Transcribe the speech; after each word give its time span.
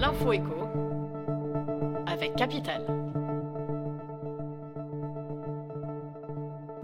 L'info 0.00 0.32
écho 0.32 0.68
avec 2.06 2.36
Capital. 2.36 2.84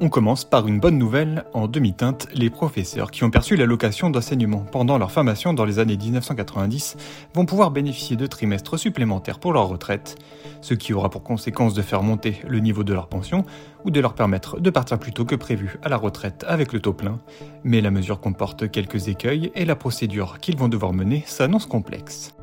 On 0.00 0.08
commence 0.08 0.44
par 0.44 0.66
une 0.66 0.80
bonne 0.80 0.98
nouvelle. 0.98 1.44
En 1.52 1.68
demi-teinte, 1.68 2.26
les 2.34 2.50
professeurs 2.50 3.12
qui 3.12 3.22
ont 3.22 3.30
perçu 3.30 3.54
l'allocation 3.54 4.10
d'enseignement 4.10 4.64
pendant 4.70 4.98
leur 4.98 5.12
formation 5.12 5.54
dans 5.54 5.64
les 5.64 5.78
années 5.78 5.96
1990 5.96 6.96
vont 7.34 7.46
pouvoir 7.46 7.70
bénéficier 7.70 8.16
de 8.16 8.26
trimestres 8.26 8.80
supplémentaires 8.80 9.38
pour 9.38 9.52
leur 9.52 9.68
retraite, 9.68 10.16
ce 10.60 10.74
qui 10.74 10.92
aura 10.92 11.08
pour 11.08 11.22
conséquence 11.22 11.72
de 11.72 11.82
faire 11.82 12.02
monter 12.02 12.40
le 12.48 12.58
niveau 12.58 12.82
de 12.82 12.92
leur 12.92 13.06
pension 13.06 13.44
ou 13.84 13.92
de 13.92 14.00
leur 14.00 14.14
permettre 14.14 14.58
de 14.58 14.70
partir 14.70 14.98
plus 14.98 15.12
tôt 15.12 15.24
que 15.24 15.36
prévu 15.36 15.78
à 15.84 15.88
la 15.88 15.96
retraite 15.96 16.44
avec 16.48 16.72
le 16.72 16.80
taux 16.80 16.94
plein. 16.94 17.20
Mais 17.62 17.80
la 17.80 17.92
mesure 17.92 18.20
comporte 18.20 18.68
quelques 18.72 19.06
écueils 19.06 19.52
et 19.54 19.64
la 19.64 19.76
procédure 19.76 20.40
qu'ils 20.40 20.56
vont 20.56 20.68
devoir 20.68 20.92
mener 20.92 21.22
s'annonce 21.26 21.66
complexe. 21.66 22.34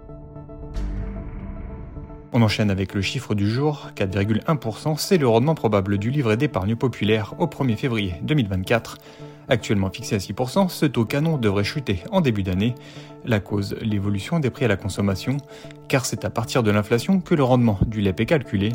On 2.34 2.42
enchaîne 2.42 2.72
avec 2.72 2.94
le 2.94 3.02
chiffre 3.02 3.36
du 3.36 3.50
jour, 3.50 3.90
4,1%, 3.98 4.96
c'est 4.98 5.18
le 5.18 5.28
rendement 5.28 5.54
probable 5.54 5.98
du 5.98 6.10
livret 6.12 6.38
d'épargne 6.38 6.78
populaire 6.78 7.34
au 7.40 7.46
1er 7.46 7.76
février 7.76 8.16
2024. 8.22 9.00
Actuellement 9.50 9.90
fixé 9.90 10.16
à 10.16 10.20
6%, 10.20 10.70
ce 10.70 10.86
taux 10.86 11.04
canon 11.04 11.38
devrait 11.38 11.66
chuter 11.66 12.06
en 12.10 12.22
début 12.22 12.44
d'année. 12.44 12.74
La 13.26 13.42
cause, 13.42 13.76
l'évolution 13.82 14.40
des 14.40 14.50
prix 14.50 14.64
à 14.64 14.70
la 14.70 14.78
consommation, 14.78 15.36
car 15.90 16.06
c'est 16.06 16.24
à 16.24 16.30
partir 16.30 16.64
de 16.64 16.72
l'inflation 16.72 17.20
que 17.20 17.36
le 17.36 17.44
rendement 17.44 17.78
du 17.86 18.00
LEP 18.00 18.22
est 18.22 18.26
calculé, 18.28 18.72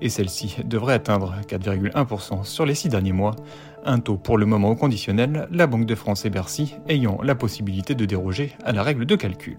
et 0.00 0.08
celle-ci 0.08 0.56
devrait 0.64 0.94
atteindre 0.94 1.36
4,1% 1.48 2.42
sur 2.42 2.66
les 2.66 2.74
six 2.74 2.88
derniers 2.88 3.12
mois, 3.12 3.36
un 3.84 4.00
taux 4.00 4.16
pour 4.16 4.36
le 4.36 4.46
moment 4.46 4.70
au 4.70 4.74
conditionnel, 4.74 5.46
la 5.52 5.68
Banque 5.68 5.86
de 5.86 5.94
France 5.94 6.24
et 6.24 6.30
Bercy 6.30 6.74
ayant 6.88 7.20
la 7.22 7.36
possibilité 7.36 7.94
de 7.94 8.04
déroger 8.04 8.56
à 8.64 8.72
la 8.72 8.82
règle 8.82 9.06
de 9.06 9.14
calcul. 9.14 9.58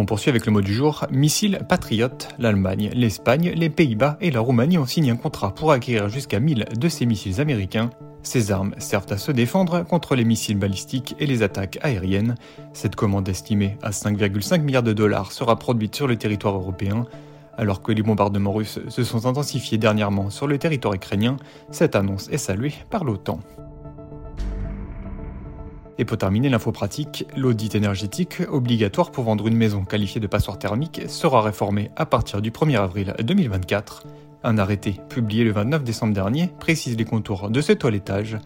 On 0.00 0.06
poursuit 0.06 0.30
avec 0.30 0.46
le 0.46 0.52
mot 0.52 0.62
du 0.62 0.72
jour, 0.72 1.04
missile 1.10 1.60
patriote. 1.68 2.28
L'Allemagne, 2.38 2.88
l'Espagne, 2.94 3.52
les 3.54 3.68
Pays-Bas 3.68 4.16
et 4.22 4.30
la 4.30 4.40
Roumanie 4.40 4.78
ont 4.78 4.86
signé 4.86 5.10
un 5.10 5.16
contrat 5.16 5.54
pour 5.54 5.72
acquérir 5.72 6.08
jusqu'à 6.08 6.40
1000 6.40 6.64
de 6.74 6.88
ces 6.88 7.04
missiles 7.04 7.38
américains. 7.38 7.90
Ces 8.22 8.50
armes 8.50 8.74
servent 8.78 9.12
à 9.12 9.18
se 9.18 9.30
défendre 9.30 9.82
contre 9.82 10.14
les 10.14 10.24
missiles 10.24 10.56
balistiques 10.56 11.14
et 11.18 11.26
les 11.26 11.42
attaques 11.42 11.78
aériennes. 11.82 12.36
Cette 12.72 12.96
commande 12.96 13.28
estimée 13.28 13.76
à 13.82 13.90
5,5 13.90 14.62
milliards 14.62 14.82
de 14.82 14.94
dollars 14.94 15.32
sera 15.32 15.56
produite 15.56 15.94
sur 15.94 16.06
le 16.06 16.16
territoire 16.16 16.54
européen. 16.54 17.04
Alors 17.58 17.82
que 17.82 17.92
les 17.92 18.02
bombardements 18.02 18.54
russes 18.54 18.80
se 18.88 19.04
sont 19.04 19.26
intensifiés 19.26 19.76
dernièrement 19.76 20.30
sur 20.30 20.46
le 20.46 20.56
territoire 20.56 20.94
ukrainien, 20.94 21.36
cette 21.70 21.94
annonce 21.94 22.30
est 22.30 22.38
saluée 22.38 22.72
par 22.88 23.04
l'OTAN. 23.04 23.40
Et 26.00 26.06
pour 26.06 26.16
terminer 26.16 26.48
l'info 26.48 26.72
pratique, 26.72 27.26
l'audit 27.36 27.74
énergétique 27.74 28.40
obligatoire 28.50 29.10
pour 29.10 29.24
vendre 29.24 29.46
une 29.46 29.54
maison 29.54 29.84
qualifiée 29.84 30.18
de 30.18 30.26
passoire 30.26 30.58
thermique 30.58 31.02
sera 31.08 31.42
réformé 31.42 31.90
à 31.94 32.06
partir 32.06 32.40
du 32.40 32.50
1er 32.50 32.78
avril 32.78 33.14
2024. 33.22 34.06
Un 34.42 34.56
arrêté 34.56 34.96
publié 35.10 35.44
le 35.44 35.52
29 35.52 35.84
décembre 35.84 36.14
dernier 36.14 36.48
précise 36.58 36.96
les 36.96 37.04
contours 37.04 37.50
de 37.50 37.60
ce 37.60 37.72
toilettage. 37.72 38.38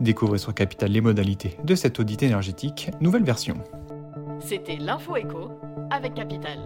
Découvrez 0.00 0.38
sur 0.38 0.54
Capital 0.54 0.90
les 0.90 1.02
modalités 1.02 1.58
de 1.62 1.74
cet 1.74 2.00
audit 2.00 2.22
énergétique, 2.22 2.90
nouvelle 3.02 3.24
version. 3.24 3.58
C'était 4.40 4.76
l'info 4.76 5.14
écho 5.16 5.50
avec 5.90 6.14
Capital. 6.14 6.60